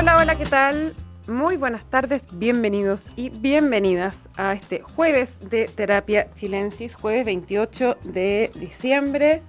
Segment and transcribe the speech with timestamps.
[0.00, 0.94] Hola, hola, ¿qué tal?
[1.28, 8.50] Muy buenas tardes, bienvenidos y bienvenidas a este jueves de Terapia Chilensis, jueves 28 de
[8.54, 9.42] diciembre.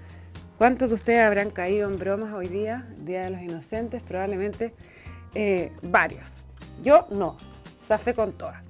[0.58, 2.86] ¿Cuántos de ustedes habrán caído en bromas hoy día?
[2.97, 4.74] Día de los Inocentes, probablemente
[5.36, 6.44] eh, varios.
[6.83, 7.38] Yo no,
[7.97, 8.62] fe con todas.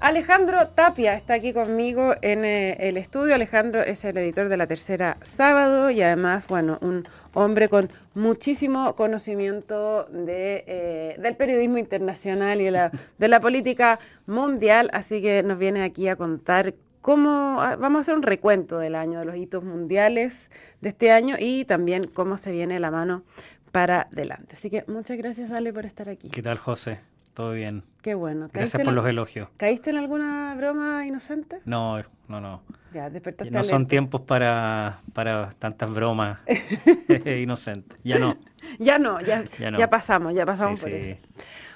[0.00, 3.34] Alejandro Tapia está aquí conmigo en eh, el estudio.
[3.34, 8.96] Alejandro es el editor de La Tercera Sábado y además, bueno, un hombre con muchísimo
[8.96, 15.42] conocimiento de, eh, del periodismo internacional y de la, de la política mundial, así que
[15.42, 19.26] nos viene aquí a contar cómo ah, vamos a hacer un recuento del año, de
[19.26, 23.22] los hitos mundiales de este año y también cómo se viene la mano
[23.70, 24.56] para adelante.
[24.56, 26.30] Así que muchas gracias, Ale, por estar aquí.
[26.30, 27.00] ¿Qué tal, José?
[27.36, 27.82] Todo bien.
[28.00, 28.48] Qué bueno.
[28.50, 29.50] Gracias por los elogios.
[29.58, 31.58] ¿Caíste en alguna broma inocente?
[31.66, 32.62] No, no, no.
[32.94, 36.38] Ya, despertaste No son tiempos para, para tantas bromas
[37.26, 37.98] inocentes.
[38.02, 38.38] Ya no.
[38.78, 39.44] Ya no, ya,
[39.78, 41.14] ya, pasamos, ya pasamos por eso.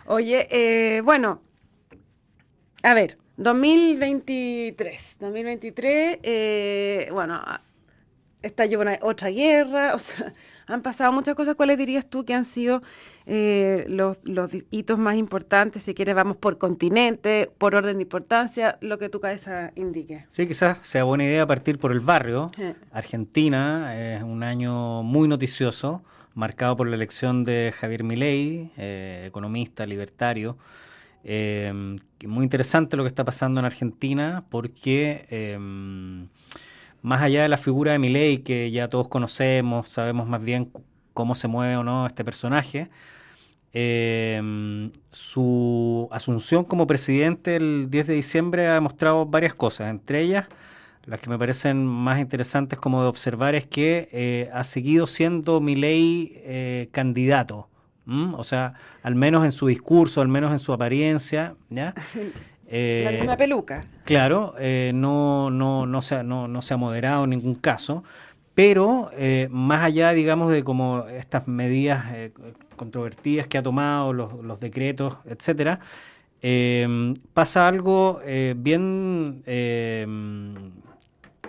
[0.06, 1.42] Oye, eh, bueno,
[2.82, 5.16] a ver, 2023.
[5.20, 7.38] 2023, eh, bueno,
[8.40, 10.32] estalló una, otra guerra, o sea,
[10.70, 11.54] han pasado muchas cosas.
[11.54, 12.82] ¿Cuáles dirías tú que han sido
[13.26, 14.18] eh, los,
[14.70, 15.82] hitos más importantes?
[15.82, 20.24] Si quieres, vamos por continente, por orden de importancia, lo que tu cabeza indique.
[20.28, 22.50] Sí, quizás sea buena idea partir por el barrio.
[22.92, 26.02] Argentina es un año muy noticioso,
[26.34, 30.56] marcado por la elección de Javier Milei, eh, economista, libertario.
[31.22, 35.26] Eh, muy interesante lo que está pasando en Argentina porque
[37.02, 40.70] más allá de la figura de Milei, que ya todos conocemos, sabemos más bien
[41.14, 42.90] cómo se mueve o no este personaje,
[43.72, 50.46] em, su asunción como presidente el 10 de diciembre ha demostrado varias cosas, entre ellas
[51.06, 55.60] las que me parecen más interesantes como de observar es que eh, ha seguido siendo
[55.60, 57.68] Milei eh, candidato,
[58.06, 61.94] o sea, al menos en su discurso, al menos en su apariencia, ¿ya?
[62.72, 63.82] Eh, la misma peluca.
[64.04, 68.04] Claro, eh, no, no, no, se ha, no, no se ha moderado en ningún caso,
[68.54, 72.04] pero eh, más allá, digamos, de como estas medidas
[72.76, 75.80] controvertidas que ha tomado, los, los decretos, etcétera,
[77.34, 78.20] pasa algo
[78.56, 79.42] bien,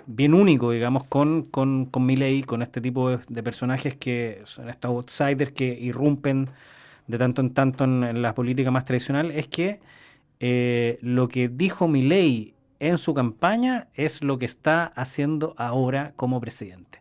[0.07, 4.89] bien único, digamos, con, con, con Milley, con este tipo de, personajes que son estos
[4.89, 6.49] outsiders que irrumpen
[7.05, 9.79] de tanto en tanto en, en la política más tradicional, es que
[10.43, 16.41] eh, lo que dijo Milei en su campaña es lo que está haciendo ahora como
[16.41, 16.99] presidente.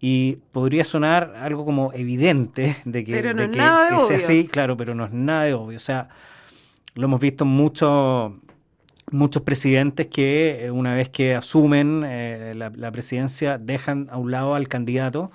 [0.00, 4.46] Y podría sonar algo como evidente de que, pero no es nada de sea así,
[4.46, 5.76] claro, pero no es nada de obvio.
[5.76, 6.08] O sea,
[6.94, 8.32] lo hemos visto en muchos
[9.10, 14.54] muchos presidentes que eh, una vez que asumen eh, la, presidencia dejan a un lado
[14.54, 15.30] al candidato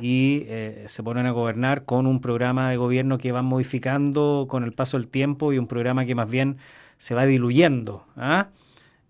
[0.00, 0.46] y
[0.86, 4.96] se ponen a gobernar con un programa de gobierno que van modificando con el paso
[4.96, 6.56] del tiempo y un programa que más bien
[7.02, 8.06] se va diluyendo.
[8.16, 8.50] ¿ah?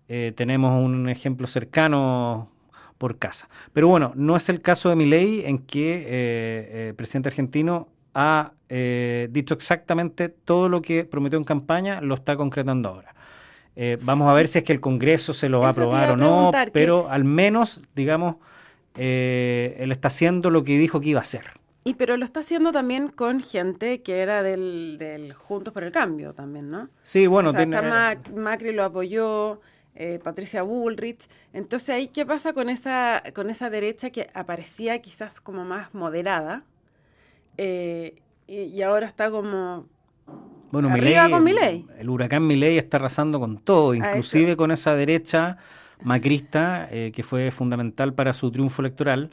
[0.07, 2.49] Eh, tenemos un ejemplo cercano
[2.97, 3.49] por casa.
[3.71, 7.29] Pero bueno, no es el caso de mi ley en que eh, eh, el presidente
[7.29, 8.53] argentino ha
[9.29, 13.13] dicho exactamente todo lo que prometió en campaña, lo está concretando ahora.
[14.01, 16.51] vamos a ver si es que el Congreso se lo va a aprobar o no,
[16.71, 18.37] pero al menos, digamos,
[18.95, 21.63] él está haciendo lo que dijo que iba a hacer.
[21.85, 25.91] Y pero lo está haciendo también con gente que era del, del Juntos por el
[25.91, 26.89] Cambio también, ¿no?
[27.03, 27.51] Sí, bueno.
[28.33, 29.59] Macri lo apoyó,
[29.95, 31.27] eh, Patricia Bullrich.
[31.51, 36.63] Entonces ahí, ¿qué pasa con esa, con esa derecha que aparecía quizás como más moderada?
[37.57, 38.15] Eh,
[38.47, 39.85] y, ahora está como
[40.71, 41.45] bueno, arriba con.
[41.47, 45.57] El huracán Milei está arrasando con todo, inclusive con esa derecha
[46.03, 49.31] macrista eh, que fue fundamental para su triunfo electoral.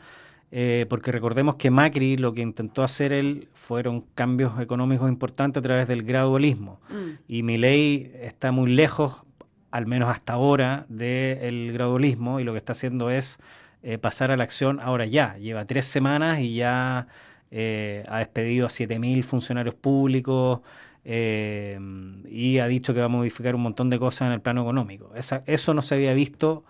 [0.53, 5.63] Eh, porque recordemos que Macri lo que intentó hacer él fueron cambios económicos importantes a
[5.63, 6.81] través del gradualismo.
[6.91, 7.11] Mm.
[7.29, 9.23] Y mi ley está muy lejos,
[9.71, 13.39] al menos hasta ahora, del gradualismo y lo que está haciendo es
[13.85, 15.37] eh, pasar a la acción ahora ya.
[15.37, 17.07] Lleva tres semanas y ya
[17.53, 20.61] ha despedido a 7.000 funcionarios públicos.
[21.05, 25.13] Y ha dicho que va a modificar un montón de cosas en el plano económico.
[25.15, 26.65] eso no se había visto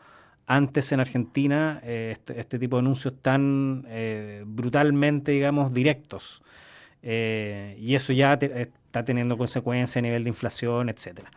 [0.51, 6.43] antes en Argentina eh, este, este, tipo de anuncios tan eh, brutalmente, digamos, directos.
[7.05, 11.31] Eh, y eso ya está teniendo consecuencias a nivel de inflación, etcétera.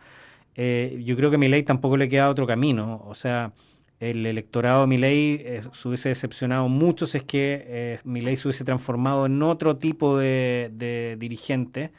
[0.56, 3.04] yo creo que a mi ley tampoco le queda otro camino.
[3.06, 3.52] O sea,
[4.00, 8.48] el electorado de mi ley se hubiese decepcionado mucho si es que mi ley se
[8.48, 11.92] hubiese transformado en otro tipo de dirigente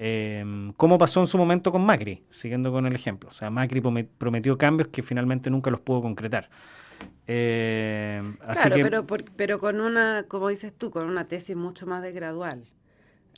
[0.00, 2.22] eh, ¿Cómo pasó en su momento con Macri?
[2.30, 3.30] Siguiendo con el ejemplo.
[3.30, 6.48] O sea, Macri prometió cambios que finalmente nunca los pudo concretar.
[7.26, 12.12] Eh, claro, pero, pero con una, como dices tú, con una tesis mucho más de
[12.12, 12.64] gradual.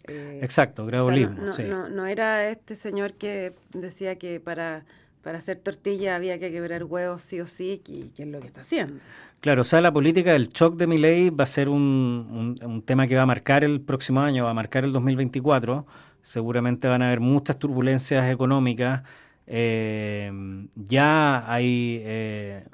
[0.04, 1.46] Exacto, gradualismo.
[1.90, 4.84] no, era este señor que decía que para,
[5.22, 8.62] para hacer tortilla había que quebrar huevos sí o sí, que, es lo que está
[8.62, 9.00] haciendo.
[9.40, 12.82] Claro, o sea, la política del shock de mi ley va a ser un, un,
[12.82, 15.86] tema que va a marcar el próximo año, va a marcar el 2024.
[16.22, 19.02] Seguramente van a haber muchas turbulencias económicas.
[19.46, 20.30] Eh,
[20.76, 22.64] ya hay eh,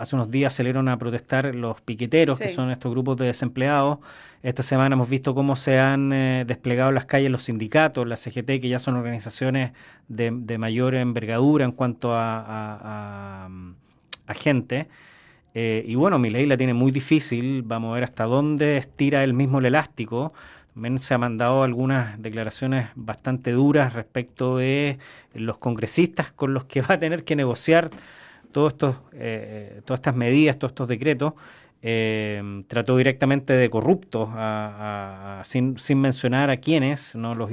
[0.00, 3.98] Hace unos días salieron a protestar los piqueteros, que son estos grupos de desempleados.
[4.42, 8.16] Esta semana hemos visto cómo se han eh, desplegado en las calles los sindicatos, la
[8.16, 9.72] CGT, que ya son organizaciones
[10.08, 13.50] de, mayor envergadura en cuanto a,
[14.28, 14.88] gente.
[15.52, 17.60] Eh, y bueno, mi ley la tiene muy difícil.
[17.60, 20.32] Vamos a ver hasta dónde estira el mismo el elástico.
[20.74, 24.98] También se han mandado algunas declaraciones bastante duras respecto de
[25.34, 27.90] los congresistas con los que va a tener que negociar
[28.52, 31.34] todos estos, eh, todas estas medidas, todos estos decretos,
[31.82, 34.28] eh, trató directamente de corruptos,
[35.44, 37.50] sin, mencionar a quiénes, no los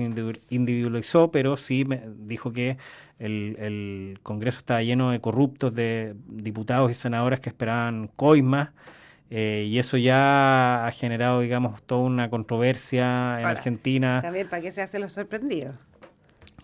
[0.50, 1.86] individualizó, pero sí
[2.18, 2.78] dijo que
[3.20, 8.72] el, Congreso estaba lleno de corruptos, de diputados y senadores que esperaban coimas,
[9.30, 14.22] y eso ya ha generado, digamos, toda una controversia en Argentina.
[14.22, 15.76] También, ¿para qué se hace los sorprendidos?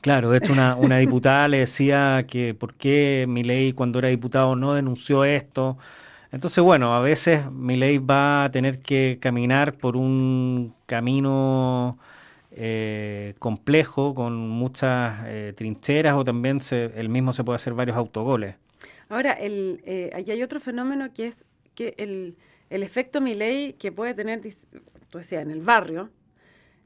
[0.02, 4.56] Claro, de hecho una, una diputada le decía que por qué Milei cuando era diputado
[4.56, 5.78] no denunció esto.
[6.34, 12.00] Entonces, bueno, a veces Milei va a tener que caminar por un camino
[12.52, 17.96] eh, complejo, con muchas eh, trincheras, o también se, él mismo se puede hacer varios
[17.96, 18.56] autogoles.
[19.10, 21.46] Ahora, el, eh, hay otro fenómeno que es
[21.76, 22.36] que el,
[22.74, 24.42] el efecto Milei que puede tener,
[25.10, 26.10] tú decías, en el barrio,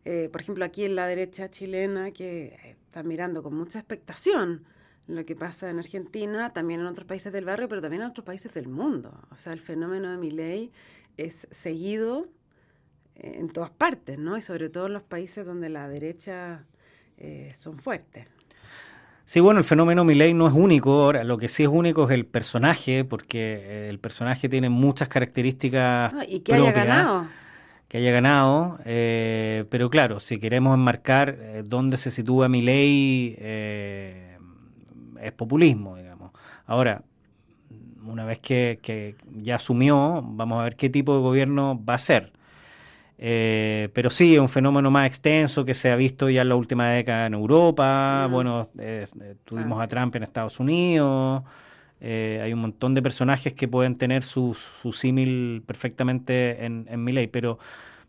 [0.04, 4.66] eh, por ejemplo, aquí en la derecha chilena, que está mirando con mucha expectación
[5.07, 8.25] lo que pasa en Argentina, también en otros países del barrio, pero también en otros
[8.25, 9.18] países del mundo.
[9.31, 10.74] O sea, el fenómeno de mi ley
[11.16, 12.28] es seguido
[13.16, 14.36] eh, en todas partes, ¿no?
[14.36, 16.66] Y sobre todo en los países donde la derecha
[17.18, 18.28] eh, son fuertes.
[19.28, 21.04] Sí, bueno, el fenómeno Milei no es único.
[21.04, 26.14] Ahora, lo que sí es único es el personaje, porque el personaje tiene muchas características.
[26.30, 27.28] y que haya ganado
[27.88, 33.36] que haya ganado, eh, pero claro, si queremos enmarcar eh, dónde se sitúa mi ley,
[33.40, 34.38] eh,
[35.22, 36.32] es populismo, digamos.
[36.66, 37.04] Ahora,
[38.06, 42.34] una vez que, ya asumió, vamos a ver qué tipo de gobierno va a ser.
[43.18, 46.90] Pero sí, es un fenómeno más extenso que se ha visto ya en la última
[46.90, 48.28] década en Europa.
[48.30, 48.69] Bueno,
[49.44, 51.44] tuvimos a Trump en Estados Unidos.
[52.00, 54.56] Eh, hay un montón de personajes que pueden tener su,
[54.92, 57.58] símil perfectamente en, en pero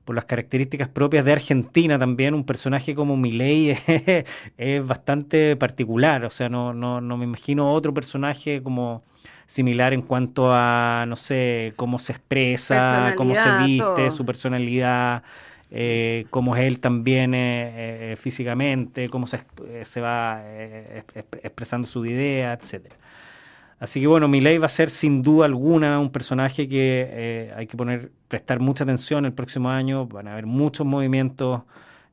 [0.05, 3.81] por las características propias de Argentina también, un personaje como Milei es,
[4.59, 6.25] es bastante particular.
[6.25, 9.05] O sea, no, no, no me imagino otro personaje como
[9.49, 15.25] similar en cuanto a, no sé, cómo se expresa, cómo se viste, su personalidad,
[15.73, 19.41] eh, cómo es él también eh, físicamente, cómo se,
[19.83, 20.45] se va
[21.43, 22.95] expresando su idea, etcétera.
[23.81, 27.67] Así que bueno, Milei va a ser sin duda alguna un personaje que eh, hay
[27.67, 30.07] que poner, prestar mucha atención el próximo año.
[30.07, 31.63] Van a haber muchos movimientos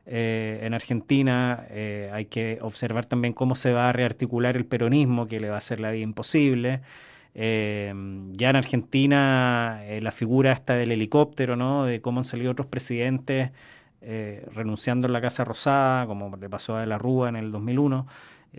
[0.05, 1.65] eh, en Argentina.
[1.71, 5.55] Eh, hay que observar también cómo se va a rearticular el peronismo, que le va
[5.55, 6.81] a hacer la vida imposible.
[7.35, 11.85] Ya en Argentina la figura esta del helicóptero, ¿no?
[11.85, 13.51] De cómo han salido otros presidentes
[14.01, 18.07] renunciando en la Casa Rosada, como le pasó a De la Rúa en el 2001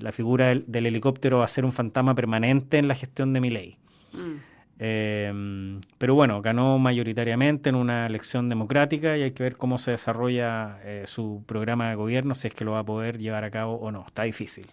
[0.00, 3.50] la figura del, helicóptero va a ser un fantasma permanente en la gestión de mi
[3.50, 3.78] ley.
[4.12, 4.56] Mm.
[4.78, 9.92] Em, pero bueno, ganó mayoritariamente en una elección democrática y hay que ver cómo se
[9.92, 13.50] desarrolla eh, su programa de gobierno, si es que lo va a poder llevar a
[13.50, 14.04] cabo o no.
[14.06, 14.66] Está difícil.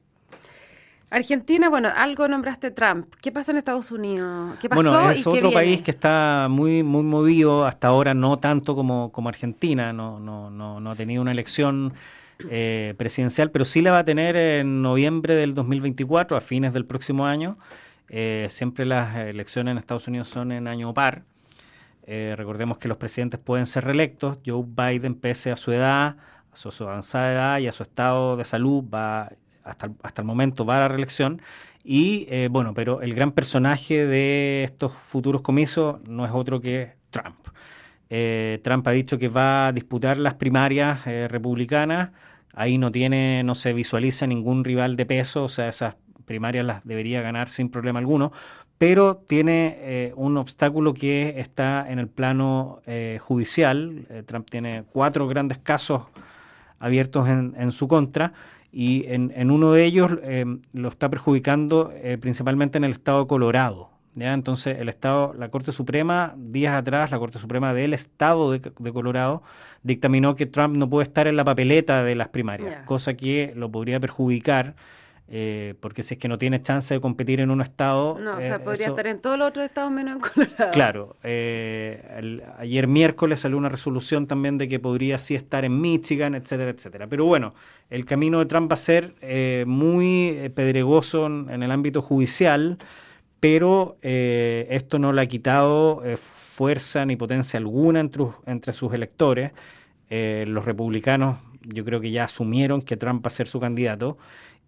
[1.13, 3.13] Argentina, bueno, algo nombraste Trump.
[3.21, 4.57] ¿Qué pasa en Estados Unidos?
[4.59, 8.75] ¿Qué pasó bueno, es otro país que está muy muy movido hasta ahora, no tanto
[8.75, 11.93] como, como Argentina, no, no, no, no ha tenido una elección
[12.49, 16.85] eh, presidencial, pero sí la va a tener en noviembre del 2024, a fines del
[16.85, 17.57] próximo año.
[18.09, 21.23] Eh, siempre las elecciones en Estados Unidos son en año par.
[22.07, 24.39] Eh, recordemos que los presidentes pueden ser reelectos.
[24.43, 26.17] Joe Biden, pese a su edad,
[26.51, 29.29] a su, avanzada edad y a su estado de salud, va
[29.63, 31.41] hasta, hasta el momento va a la reelección.
[31.83, 37.35] Y bueno, pero el gran personaje de estos futuros comicios no es otro que Trump.
[38.61, 42.11] Trump ha dicho que va a disputar las primarias republicanas
[42.55, 46.83] Ahí no tiene, no se visualiza ningún rival de peso, o sea, esas primarias las
[46.85, 48.31] debería ganar sin problema alguno,
[48.77, 54.05] pero tiene eh, un obstáculo que está en el plano eh, judicial.
[54.09, 56.03] Eh, Trump tiene cuatro grandes casos
[56.79, 58.33] abiertos en, su contra
[58.73, 60.11] y en, uno de ellos
[60.73, 63.91] lo está perjudicando principalmente en el estado de Colorado.
[64.15, 64.33] ¿ya?
[64.33, 69.43] Entonces, el Estado, la Corte Suprema, días atrás, la Corte Suprema del Estado de, Colorado
[69.83, 73.71] dictaminó que Trump no puede estar en la papeleta de las primarias, cosa que lo
[73.71, 74.75] podría perjudicar
[75.29, 78.17] eh, porque si es que no tiene chance de competir en un estado...
[78.19, 80.71] No, o sea, eh, podría estar en todos los otros estados menos en Colorado.
[80.71, 81.15] Claro.
[81.23, 86.71] Eh, ayer miércoles salió una resolución también de que podría sí estar en Michigan, etcétera,
[86.71, 87.07] etcétera.
[87.07, 87.53] Pero bueno,
[87.89, 89.15] el camino de Trump va a ser
[89.65, 92.77] muy pedregoso en, el ámbito judicial,
[93.39, 99.51] pero esto no le ha quitado fuerza ni potencia alguna entre, entre sus electores.
[100.09, 104.17] los republicanos yo creo que ya asumieron que Trump va a ser su candidato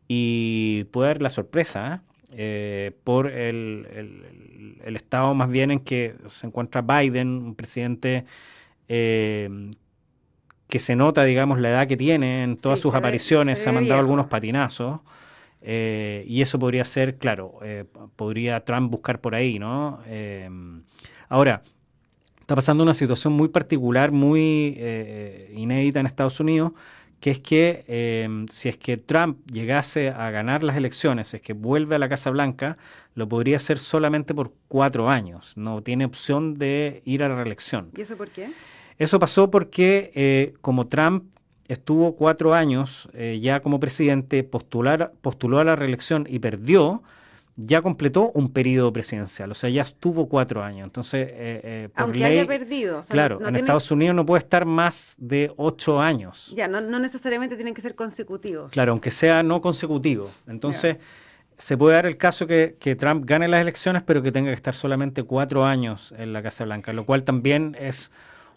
[0.07, 2.91] y puede haber la sorpresa ¿eh?
[3.03, 3.87] por el,
[4.85, 8.25] estado más bien en que se encuentra Biden, un presidente
[8.87, 9.49] eh,
[10.67, 13.99] que se nota, digamos, la edad que tiene en todas sus apariciones, se, ha mandado
[13.99, 14.99] algunos patinazos.
[15.67, 17.59] Eh, y eso podría ser, claro,
[18.15, 19.99] podría Trump buscar por ahí, ¿no?
[21.29, 21.63] ahora,
[22.39, 24.79] está pasando una situación muy particular, muy
[25.55, 26.73] inédita en Estados Unidos,
[27.19, 31.41] que es que em, si es que Trump llegase a ganar las elecciones, si es
[31.41, 32.77] que vuelve a la Casa Blanca,
[33.15, 35.53] lo podría hacer solamente por cuatro años.
[35.55, 37.89] No tiene opción de ir a la reelección.
[37.95, 38.49] ¿Y eso por qué?
[38.97, 41.25] Eso pasó porque eh, como Trump
[41.67, 47.03] estuvo cuatro años eh, ya como presidente, postular, postuló a la reelección y perdió,
[47.57, 50.85] ya completó un periodo presidencial, o sea, ya estuvo cuatro años.
[50.85, 55.53] Entonces, eh, eh aunque haya perdido, claro, en Estados Unidos no puede estar más de
[55.55, 56.51] ocho años.
[56.55, 58.71] Ya, no, necesariamente tienen que ser consecutivos.
[58.71, 60.31] Claro, aunque sea no consecutivo.
[60.47, 60.97] Entonces,
[61.57, 64.55] se puede dar el caso que, que, Trump gane las elecciones, pero que tenga que
[64.55, 68.11] estar solamente cuatro años en la Casa Blanca, lo cual también es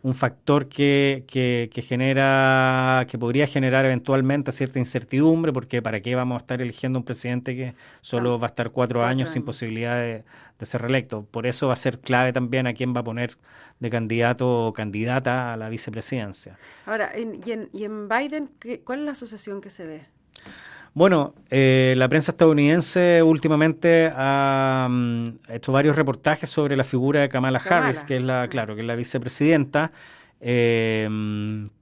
[0.08, 6.36] un factor que, que, genera, que podría generar eventualmente cierta incertidumbre, porque ¿para qué vamos
[6.36, 10.24] a estar eligiendo un presidente que solo va a estar cuatro, años, sin posibilidad de,
[10.62, 11.24] ser reelecto?
[11.30, 13.36] Por eso va a ser clave también a quién va a poner
[13.80, 16.58] de candidato o candidata a la vicepresidencia.
[16.86, 18.50] Ahora, y, en, y en Biden,
[18.84, 20.06] ¿cuál es la asociación que se ve?
[20.94, 27.28] Bueno, eh, la prensa estadounidense últimamente ha mm, hecho varios reportajes sobre la figura de
[27.28, 29.92] Kamala, Harris, que es la, claro, que es la vicepresidenta,
[30.40, 31.08] eh,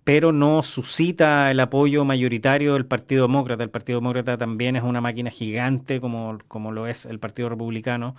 [0.05, 3.63] pero no suscita el apoyo mayoritario del Partido Demócrata.
[3.63, 8.17] El Partido Demócrata también es una máquina gigante como, como lo es el Partido Republicano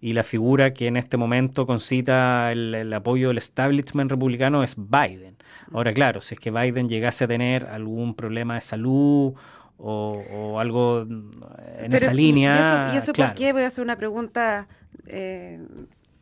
[0.00, 4.76] y la figura que en este momento concita el, el, apoyo del establishment republicano es
[4.76, 5.36] Biden.
[5.72, 9.34] Ahora, claro, si es que Biden llegase a tener algún problema de salud
[9.78, 12.90] o, algo en esa línea.
[12.94, 13.52] ¿Y eso, por qué?
[13.52, 14.66] Voy a hacer una pregunta.
[15.06, 15.60] Eh,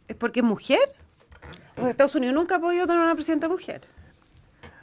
[0.08, 0.80] ¿Es porque es mujer?
[1.80, 3.82] ¿O Estados Unidos nunca ha podido tener una presidenta mujer?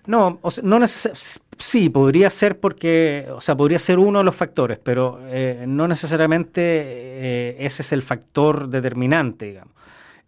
[0.08, 5.20] No, no sí, podría ser porque, o sea, podría ser uno de los factores, pero
[5.28, 9.74] eh, no necesariamente eh, ese es el factor determinante, digamos.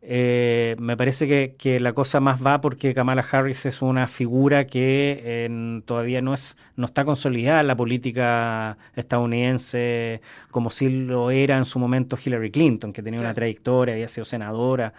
[0.05, 5.81] Eh, me parece que, la cosa más va porque Kamala Harris es una figura que
[5.85, 11.63] todavía no, es, no está consolidada en la política estadounidense como si lo era en
[11.63, 14.93] su momento Hillary Clinton, que tenía una trayectoria, había sido senadora.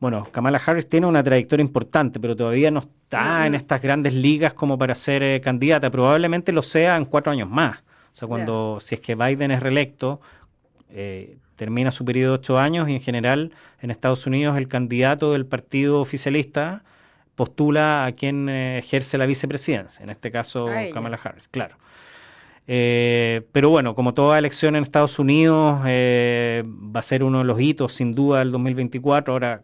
[0.00, 4.54] Bueno, Kamala Harris tiene una trayectoria importante, pero todavía no está en estas grandes ligas
[4.54, 5.90] como para ser eh, candidata.
[5.90, 7.80] Probablemente lo sea en cuatro años más.
[7.80, 10.22] O sea, cuando, si es que Biden es reelecto,
[10.88, 13.52] eh, termina su periodo de ocho años y en general
[13.82, 16.84] en Estados Unidos el candidato del partido oficialista
[17.34, 21.76] postula a quien eh, ejerce la vicepresidencia, en este caso Kamala Harris, claro.
[22.66, 27.44] Eh, pero bueno, como toda elección en Estados Unidos, eh, va a ser uno de
[27.44, 29.34] los hitos sin duda del 2024.
[29.34, 29.60] Ahora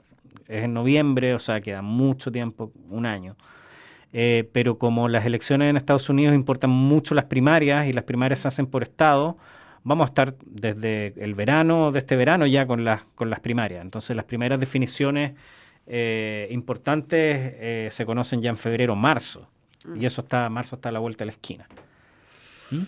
[0.48, 3.36] es en noviembre, o sea, queda mucho tiempo, un año.
[4.52, 8.48] pero como las elecciones en Estados Unidos importan mucho las primarias y las primarias se
[8.48, 9.38] hacen por estado,
[9.86, 13.82] vamos a estar desde el verano, de este verano ya con las, con las primarias.
[13.82, 15.34] Entonces las primeras definiciones
[15.86, 19.48] eh, importantes eh, se conocen ya en febrero, marzo.
[19.84, 20.04] Y mm.
[20.04, 21.68] eso está, marzo está a la vuelta de la esquina.
[22.72, 22.82] ¿Mm?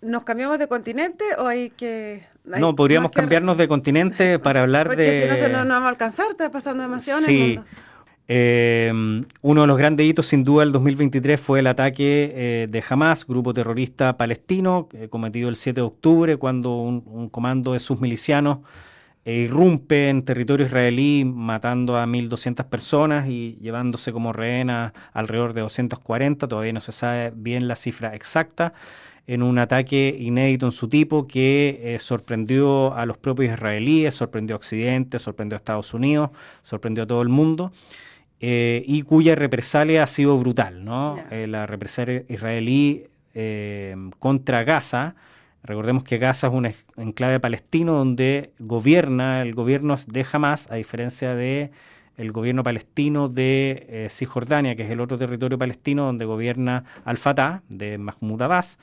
[0.00, 2.26] ¿Nos cambiamos de continente o hay que...?
[2.44, 5.26] no, podríamos cambiarnos de continente para hablar Porque de...
[5.28, 7.64] Porque si no, no, vamos a alcanzar, está pasando demasiado en el mundo.
[8.28, 8.90] Eh,
[9.42, 13.26] uno de los grandes hitos, sin duda, del 2023 fue el ataque eh, de Hamas,
[13.26, 18.58] grupo terrorista palestino, cometido el 7 de octubre, cuando un, comando de sus milicianos
[19.24, 25.62] eh, irrumpe en territorio israelí, matando a 1.200 personas y llevándose como rehena alrededor de
[25.62, 26.48] 240.
[26.48, 28.72] Todavía no se sabe bien la cifra exacta
[29.26, 34.58] en un ataque inédito en su tipo que sorprendió a los propios israelíes, sorprendió a
[34.58, 36.30] Occidente, sorprendió a Estados Unidos,
[36.62, 37.72] sorprendió a todo el mundo.
[38.44, 40.84] Eh, y cuya represalia ha sido brutal.
[40.84, 41.16] ¿no?
[41.30, 45.14] Eh, la represalia israelí eh, contra Gaza
[45.64, 51.34] Recordemos que Gaza es un enclave palestino donde gobierna el gobierno de Hamas, a diferencia
[51.34, 51.70] de
[52.16, 57.62] el gobierno palestino de eh, Cisjordania, que es el otro territorio palestino donde gobierna Al-Fatah,
[57.68, 58.78] de Mahmoud Abbas.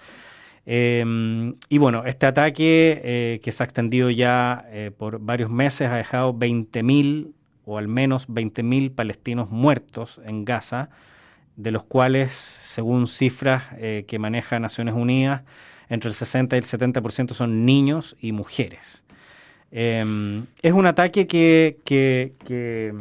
[0.66, 4.66] Em, y bueno, este ataque eh, que se ha extendido ya
[4.98, 7.34] por varios meses ha dejado 20.000
[7.70, 10.90] o al menos 20.000 palestinos muertos en Gaza,
[11.56, 13.64] de los cuales, según cifras
[14.08, 15.44] que maneja Naciones Unidas,
[15.90, 19.04] entre el 60 y el 70% son niños y mujeres.
[19.72, 22.94] Em, es un ataque que, que, que,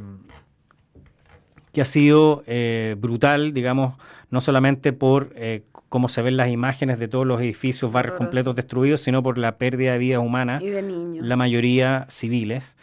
[1.81, 3.95] ha sido eh, brutal, digamos,
[4.31, 8.57] no solamente por eh, cómo se ven las imágenes de todos los edificios, barrios completos
[8.57, 11.25] destruidos, sino por la pérdida de vidas humanas, y de niños.
[11.25, 12.77] la mayoría civiles.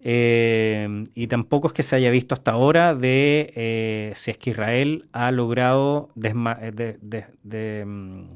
[0.00, 4.50] Em, y tampoco es que se haya visto hasta ahora de eh, si es que
[4.50, 6.30] Israel ha logrado de,
[7.50, 8.26] em,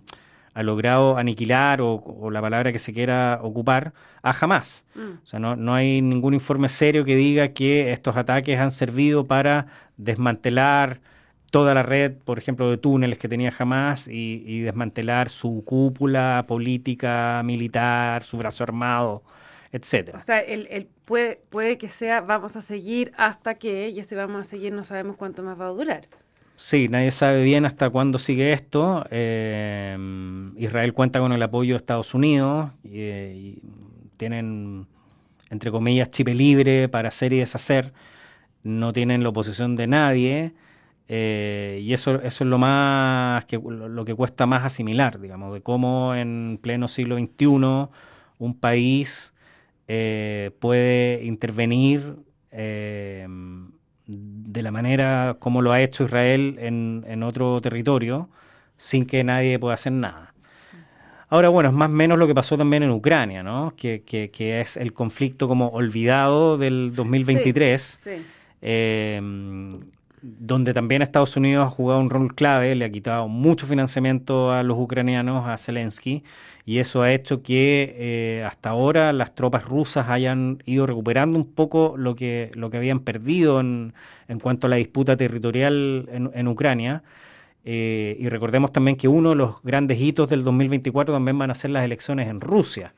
[0.55, 4.85] ha logrado aniquilar o, la palabra que se quiera ocupar a jamás.
[4.95, 5.23] Mm.
[5.23, 9.27] O sea, no, no, hay ningún informe serio que diga que estos ataques han servido
[9.27, 11.01] para desmantelar
[11.51, 17.43] toda la red, por ejemplo, de túneles que tenía jamás y, desmantelar su cúpula política,
[17.45, 19.23] militar, su brazo armado,
[19.73, 20.19] etcétera.
[20.19, 24.41] O sea, el, puede, puede que sea vamos a seguir hasta que, y ese vamos
[24.41, 26.09] a seguir no sabemos cuánto más va a durar.
[26.57, 29.07] Sí, nadie sabe bien hasta cuándo sigue esto.
[29.11, 29.97] Eh,
[30.59, 33.63] Israel cuenta con el apoyo de Estados Unidos y,
[34.19, 34.87] tienen,
[35.49, 37.95] entre comillas, chip libre para hacer y deshacer.
[38.63, 40.53] No tienen la oposición de nadie.
[41.09, 45.63] Eh, y eso, eso es lo más que lo, que cuesta más asimilar, digamos, de
[45.63, 47.89] cómo en pleno siglo XXI
[48.39, 49.33] un país
[49.93, 52.15] eh, puede intervenir
[52.53, 53.27] de
[54.63, 58.31] la manera como lo ha hecho Israel en, otro territorio,
[58.77, 60.33] sin que nadie pueda hacer nada.
[61.29, 63.75] Ahora, bueno, es más o menos lo que pasó también en Ucrania, ¿no?
[63.77, 68.09] Que, es el conflicto como olvidado del 2023,
[68.63, 69.21] eh,
[70.23, 74.63] donde también Estados Unidos ha jugado un rol clave, le ha quitado mucho financiamiento a
[74.63, 76.23] los ucranianos, a Zelensky,
[76.67, 81.51] y eso ha hecho que eh, hasta ahora las tropas rusas hayan ido recuperando un
[81.51, 83.95] poco lo que, lo que habían perdido en,
[84.29, 87.03] en cuanto a la disputa territorial en, Ucrania.
[87.65, 91.55] Eh, y recordemos también que uno de los grandes hitos del 2024 también van a
[91.55, 92.95] ser las elecciones en Rusia.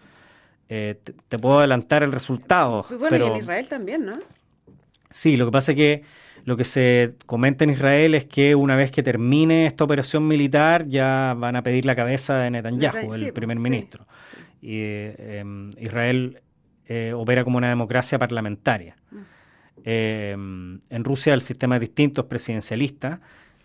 [0.68, 0.96] Eh,
[1.28, 2.84] te, puedo adelantar el resultado.
[2.98, 4.18] Bueno, y en Israel también, ¿no?
[5.10, 6.02] Sí, lo que pasa es que
[6.44, 10.86] lo que se comenta en Israel es que una vez que termine esta operación militar
[10.88, 14.06] ya van a pedir la cabeza de Netanyahu, el primer ministro.
[14.60, 16.40] Y em, Israel
[16.86, 18.96] eh, opera como una democracia parlamentaria.
[19.10, 19.16] Mm.
[19.84, 23.20] Em, en Rusia el sistema es distinto, es presidencialista.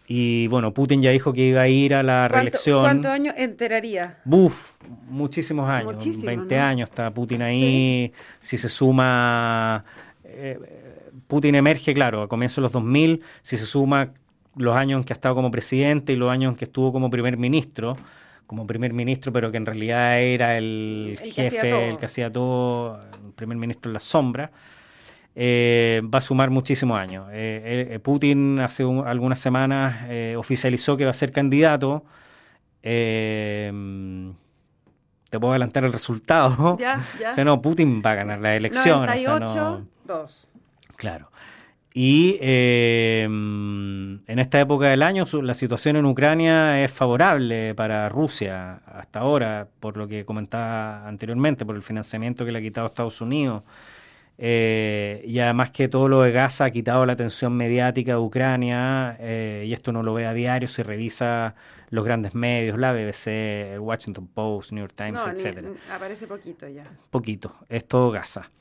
[0.07, 2.81] Y bueno, Putin ya dijo que iba a ir a la reelección.
[2.81, 4.19] ¿Cuántos años enteraría?
[4.23, 4.75] Buf,
[5.09, 6.03] muchísimos años.
[6.23, 8.13] 20 años está Putin ahí.
[8.39, 9.83] Si se suma
[10.23, 10.87] eh,
[11.27, 14.13] Putin emerge, claro, a comienzos de los 2000, si se suma
[14.55, 17.09] los años en que ha estado como presidente y los años en que estuvo como
[17.09, 17.95] primer ministro,
[18.47, 23.33] como primer ministro, pero que en realidad era el, jefe, el que hacía todo, el
[23.33, 24.51] primer ministro en la sombra,
[25.35, 27.27] eh, va a sumar muchísimos años.
[27.31, 32.05] Eh, Putin hace algunas semanas oficializó que va a ser candidato.
[32.81, 33.83] te
[35.31, 36.77] puedo adelantar el resultado.
[36.79, 37.29] Ya, ya.
[37.31, 39.05] O sea, no, Putin va a ganar la elección.
[39.05, 40.51] 98, 2.
[40.97, 41.29] Claro.
[41.99, 48.81] Y eh, en esta época del año la situación en Ucrania es favorable para Rusia
[48.86, 53.19] hasta ahora, por lo que comentaba anteriormente, por el financiamiento que le ha quitado Estados
[53.19, 53.63] Unidos.
[54.38, 59.17] Eh, y además que todo lo de Gaza ha quitado la atención mediática de Ucrania,
[59.19, 61.55] eh, y esto no lo ve a diario, se revisa
[61.89, 65.65] los grandes medios, la BBC, el Washington Post, New York Times, etc.
[65.91, 66.83] Aparece poquito ya.
[67.10, 68.51] Poquito, es todo Gaza.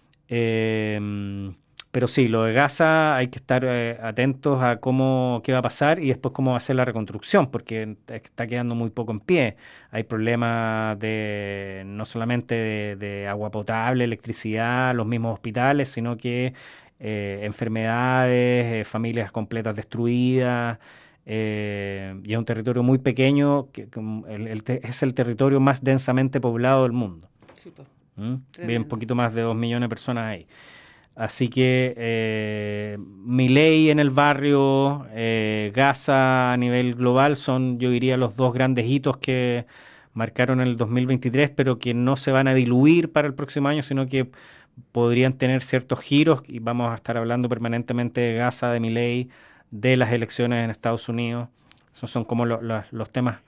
[1.96, 5.62] Pero sí, lo de Gaza hay que estar eh, atentos a cómo qué va a
[5.62, 9.20] pasar y después cómo va a ser la reconstrucción, porque está quedando muy poco en
[9.20, 9.56] pie.
[9.92, 16.52] Hay problemas de no solamente de, agua potable, electricidad, los mismos hospitales, sino que
[17.00, 20.78] eh, enfermedades, eh, familias completas destruidas.
[21.24, 21.30] y
[22.30, 23.88] es un territorio muy pequeño, que,
[24.82, 27.30] es el territorio más densamente poblado del mundo.
[28.16, 28.34] ¿Mm?
[28.66, 30.46] Bien, un poquito más de dos millones de personas ahí.
[31.16, 38.18] Así que eh, ley en el barrio, eh, Gaza a nivel global son, yo diría,
[38.18, 39.64] los dos grandes hitos que
[40.12, 44.06] marcaron el 2023, pero que no se van a diluir para el próximo año, sino
[44.06, 44.30] que
[44.92, 49.30] podrían tener ciertos giros y vamos a estar hablando permanentemente de Gaza, de ley,
[49.70, 51.48] de las elecciones en Estados Unidos.
[51.94, 53.38] Esos son como los temas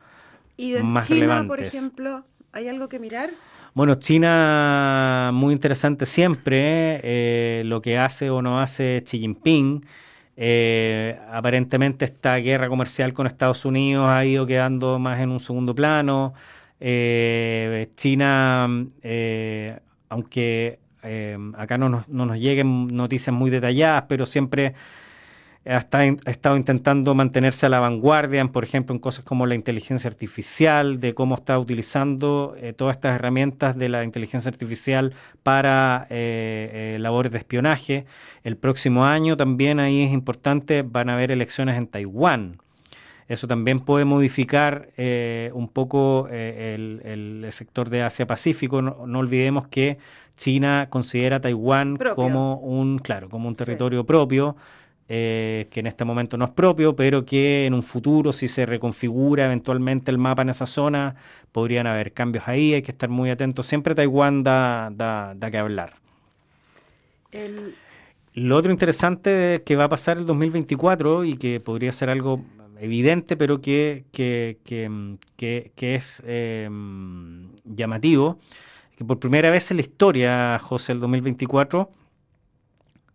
[0.57, 3.31] ¿Y de más China, por ejemplo, ¿Hay algo que mirar?
[3.79, 9.87] Bueno, China muy interesante siempre, eh, lo que hace o no hace Xi Jinping.
[10.37, 15.77] Eh, aparentemente esta guerra comercial con Estados Unidos ha ido quedando más en un segundo
[15.77, 16.35] plano.
[16.81, 18.69] Eh, China,
[20.09, 20.81] aunque
[21.57, 24.75] acá no nos lleguen noticias muy detalladas, pero siempre
[25.65, 25.79] ha
[26.31, 31.13] estado intentando mantenerse a la vanguardia, por ejemplo, en cosas como la inteligencia artificial, de
[31.13, 37.33] cómo está utilizando eh, todas estas herramientas de la inteligencia artificial para eh, eh, labores
[37.33, 38.07] de espionaje.
[38.45, 42.63] El próximo año también ahí es importante, van a haber elecciones en Taiwán.
[43.29, 44.89] Eso también puede modificar
[45.53, 48.81] un poco el, sector de Asia-Pacífico.
[48.81, 49.99] No, olvidemos que
[50.35, 54.57] China considera Taiwán como un, claro, como un territorio propio.
[55.11, 58.67] Eh, que en este momento no es propio, pero que en un futuro, si se
[58.67, 61.17] reconfigura eventualmente el mapa en esa zona,
[61.51, 63.67] podrían haber cambios ahí, hay que estar muy atentos.
[63.67, 65.95] Siempre Taiwán da, da, da que hablar.
[68.35, 72.45] Lo otro interesante que va a pasar el 2024 y que podría ser algo
[72.79, 76.69] evidente, pero que, que, que, es eh,
[77.65, 78.39] llamativo,
[78.97, 81.91] que por primera vez en la historia, José, el 2024,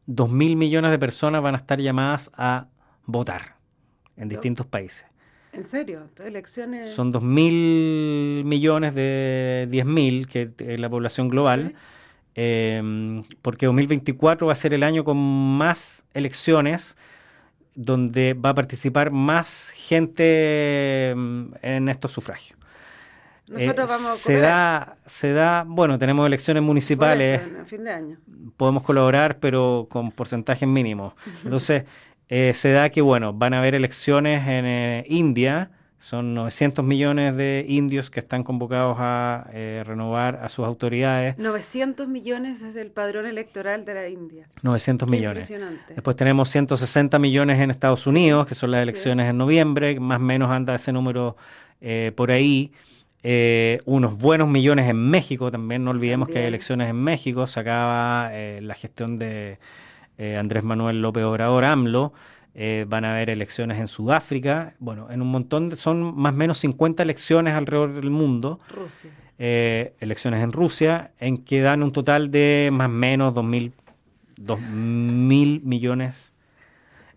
[0.06, 2.68] dos mil millones de personas van a estar llamadas a
[3.06, 3.58] votar
[4.18, 5.06] en distintos países.
[5.54, 6.10] ¿En serio?
[6.24, 6.94] ¿Elecciones?
[6.94, 11.76] Son dos mil millones de diez mil, que es la población global,
[12.34, 16.98] em, porque 2024 va a ser el año con más elecciones,
[17.76, 22.58] donde va a participar más gente em, en estos sufragios.
[23.48, 27.42] Nosotros eh, vamos a se da, se da, bueno, tenemos elecciones municipales.
[27.66, 28.18] fin de año.
[28.56, 31.14] Podemos colaborar, pero con porcentajes mínimos.
[31.44, 31.84] Entonces,
[32.30, 35.72] eh, se da que, bueno, van a haber elecciones en eh, India.
[36.00, 39.48] Son 900 millones de indios que están convocados a
[39.86, 41.38] renovar a sus autoridades.
[41.38, 44.50] 900 millones es el padrón electoral de la India.
[44.64, 45.50] 900 millones.
[45.50, 45.94] Impresionante.
[45.94, 49.98] Después tenemos 160 millones en Estados Unidos, que son las elecciones en noviembre.
[49.98, 51.38] Más o menos anda ese número
[52.16, 52.74] por ahí.
[53.26, 57.62] Eh, unos buenos millones en México también, no olvidemos que hay elecciones en México, se
[57.62, 59.60] acaba eh, la gestión de
[60.18, 62.14] eh, Andrés Manuel López Obrador, AMLO,
[62.86, 66.60] van a haber elecciones en Sudáfrica, bueno, en un montón de, son más o menos
[66.60, 68.60] 50 elecciones alrededor del mundo.
[68.70, 69.10] Rusia.
[69.40, 76.33] elecciones en Rusia, en que dan un total de más o menos 2 mil millones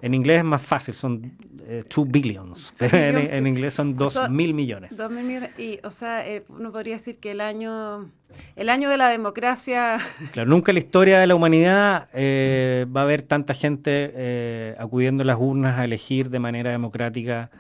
[0.03, 4.97] en inglés es más fácil, son 2 eh, billions, en, inglés son 2 mil millones.
[4.97, 8.11] 2 mil millones, y o sea, eh, uno podría decir que el año,
[8.57, 9.99] el año de la democracia...
[10.33, 15.23] Claro, nunca en la historia de la humanidad eh, va a haber tanta gente acudiendo
[15.23, 17.51] a las urnas a elegir de manera democrática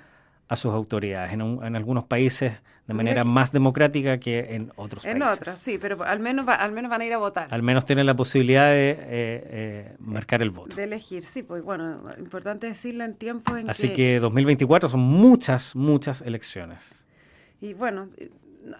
[0.48, 1.32] a sus autoridades.
[1.32, 2.52] En, en algunos países
[2.86, 5.28] de manera más democrática que en otros en países.
[5.28, 7.48] En otras, sí, pero al menos, al menos van a ir a votar.
[7.50, 10.76] Al menos tienen la posibilidad de eh, eh, marcar el voto.
[10.76, 14.20] De elegir, sí, pues bueno, importante decirlo en tiempos en Así que...
[14.20, 17.04] 2024 son muchas, muchas elecciones.
[17.60, 18.08] Y bueno,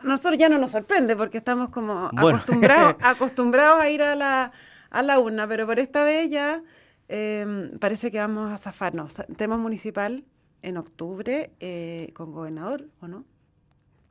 [0.04, 4.52] nosotros ya no nos sorprende porque estamos como acostumbrados, acostumbrados a ir a la,
[4.90, 6.62] a la urna, pero por esta vez ya
[7.08, 9.16] em, parece que vamos a zafarnos.
[9.36, 10.22] Tema municipal
[10.62, 13.24] en octubre eh, con gobernador, ¿o no?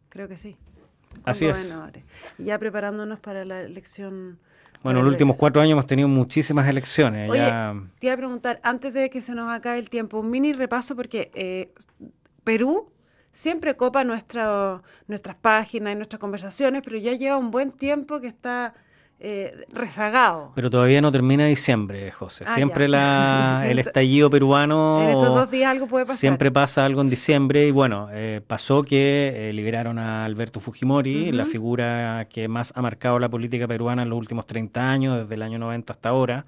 [0.10, 0.58] Creo que sí.
[1.24, 1.74] Así es.
[2.38, 4.40] Ya preparándonos para la elección.
[4.84, 7.30] Bueno, en los últimos cuatro años hemos tenido muchísimas elecciones.
[7.30, 7.52] Oye,
[8.00, 10.96] te iba a preguntar, antes de que se nos acabe el tiempo, un mini repaso
[10.96, 11.74] porque eh,
[12.44, 12.92] Perú
[13.32, 18.28] siempre copa nuestra, nuestras páginas y nuestras conversaciones, pero ya lleva un buen tiempo que
[18.28, 18.74] está
[19.18, 20.52] eh, rezagado.
[20.56, 22.44] Pero todavía no termina diciembre, José.
[22.46, 25.02] Ah, siempre la, el estallido peruano.
[25.04, 26.18] En estos dos días algo puede pasar.
[26.18, 31.32] Siempre pasa algo en diciembre y bueno, eh, pasó que eh, liberaron a Alberto Fujimori,
[31.32, 35.36] la figura que más ha marcado la política peruana en los últimos 30 años, desde
[35.36, 36.46] el año 90 hasta ahora.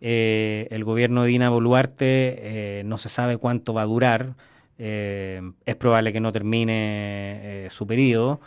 [0.00, 4.34] el gobierno de Dina Boluarte no se sabe cuánto va a durar.
[4.76, 8.40] es probable que no termine su periodo.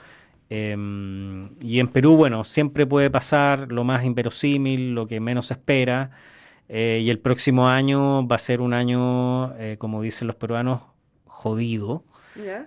[0.49, 5.55] Em, y en Perú, bueno, siempre puede pasar lo más inverosímil, lo que menos se
[5.55, 6.11] espera.
[6.67, 10.81] Eh, y el próximo año va a ser un año, eh, como dicen los peruanos,
[11.25, 12.03] jodido.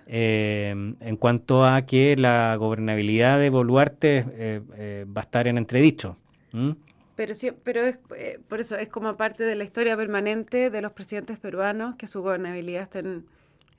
[0.07, 6.17] Em, en cuanto a que la gobernabilidad de Boluarte eh, va a estar en entredicho.
[7.15, 7.99] Pero, sí, pero es,
[8.47, 12.23] por eso es como parte de la historia permanente de los presidentes peruanos que su
[12.23, 13.25] gobernabilidad está en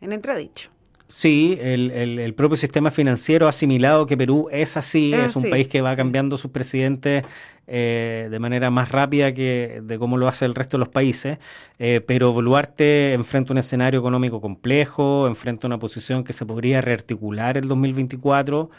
[0.00, 0.70] entredicho.
[1.10, 5.66] Sí, el, el, propio sistema financiero ha asimilado que Perú es así, es un país
[5.66, 7.26] que va cambiando sus presidentes
[7.66, 11.38] eh, de manera más rápida que de cómo lo hace el resto de los países,
[11.80, 17.58] eh, pero Boluarte enfrenta un escenario económico complejo, enfrenta una posición que se podría rearticular
[17.58, 18.70] el 2024.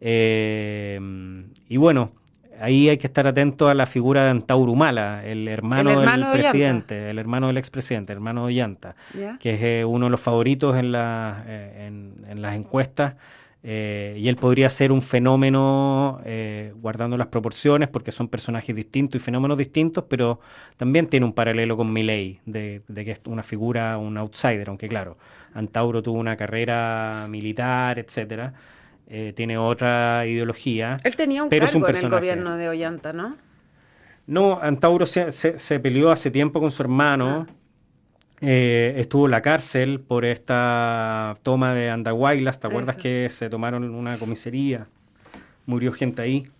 [0.00, 2.10] y bueno,
[2.60, 7.10] ahí hay que estar atento a la figura de Antauro Humala, el hermano, del presidente,
[7.10, 8.96] el hermano del expresidente, el hermano de Ollanta,
[9.40, 13.14] que es eh, uno de los favoritos en, la, eh, en, las encuestas.
[13.68, 16.20] Eh, y él podría ser un fenómeno
[16.76, 20.40] guardando las proporciones porque son personajes distintos y fenómenos distintos, pero
[20.76, 24.88] también tiene un paralelo con Milley, de, de que es una figura, un outsider, aunque
[24.88, 25.16] claro,
[25.54, 28.52] Antauro tuvo una carrera militar, etcétera.
[29.08, 30.98] Eh, tiene otra ideología.
[31.04, 33.36] Él tenía un pero cargo en el gobierno de Ollanta, ¿no?
[34.26, 37.46] No, Antauro se, se, peleó hace tiempo con su hermano.
[37.48, 37.52] Ah.
[38.40, 42.58] Eh, estuvo en la cárcel por esta toma de Andahuaylas.
[42.58, 44.88] ¿Te acuerdas que se tomaron una comisaría?
[45.66, 46.50] Murió gente ahí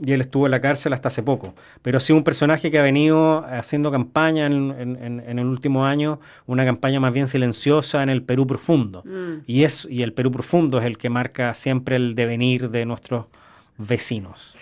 [0.00, 1.54] y él estuvo en la cárcel hasta hace poco.
[1.82, 7.00] Pero sí un personaje que ha venido haciendo campaña en, el último año, una campaña
[7.00, 9.02] más bien silenciosa en el Perú profundo.
[9.04, 9.42] Mm.
[9.46, 13.26] Y, es, y el Perú profundo es el que marca siempre el devenir de nuestros
[13.76, 14.56] vecinos.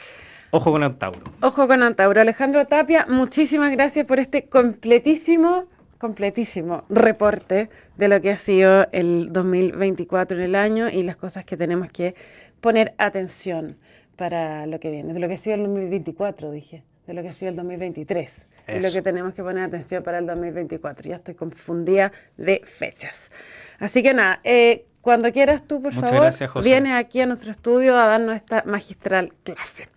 [0.51, 1.25] Ojo con Antauro.
[1.40, 2.20] Ojo con Antauro.
[2.20, 5.66] Alejandro Tapia, muchísimas gracias por este completísimo
[5.99, 11.46] completísimo reporte de lo que ha sido el 2024 en el año y las cosas
[11.46, 12.14] que tenemos que
[12.61, 13.79] poner atención
[14.16, 17.29] para lo que viene, de lo que ha sido el 2024, dije, de lo que
[17.29, 21.09] ha sido el 2023, y lo que tenemos que poner atención para el 2024.
[21.09, 23.31] Ya estoy confundida de fechas.
[23.79, 26.33] Así que nada, eh, cuando quieras tú, por favor,
[26.64, 29.88] viene aquí a nuestro estudio a darnos esta magistral clase.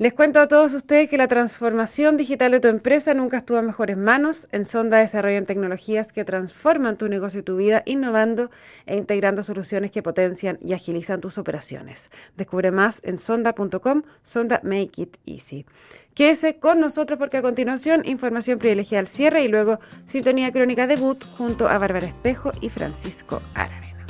[0.00, 3.66] Les cuento a todos ustedes que la transformación digital de tu empresa nunca estuvo en
[3.66, 4.48] mejores manos.
[4.50, 8.50] En Sonda desarrollan tecnologías que transforman tu negocio y tu vida, innovando
[8.86, 12.08] e integrando soluciones que potencian y agilizan tus operaciones.
[12.34, 15.66] Descubre más en sonda.com, Sonda Make It Easy.
[16.14, 21.22] Quédese con nosotros porque a continuación información privilegiada al cierre y luego sintonía crónica debut
[21.36, 24.06] junto a Bárbara Espejo y Francisco Aravena.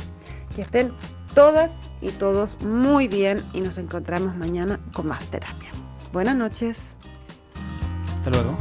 [0.55, 0.93] Que estén
[1.35, 5.80] todas y todos muy bien y nos encontramos mañana con más terapia.
[6.13, 6.97] Buenas noches.
[8.19, 8.57] Hasta luego.